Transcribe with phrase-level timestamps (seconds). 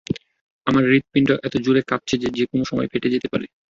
[0.67, 3.45] আমার হৃদপিণ্ড এতো জোরে কাঁপছে যে যেকোনো সময় ফেটে যেতে পারে।